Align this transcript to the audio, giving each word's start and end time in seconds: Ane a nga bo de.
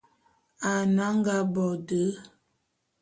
Ane 0.71 1.01
a 1.07 1.09
nga 1.17 1.35
bo 1.53 1.65
de. 1.87 2.03